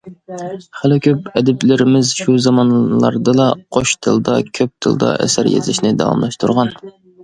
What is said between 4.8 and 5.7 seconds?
تىلدا ئەسەر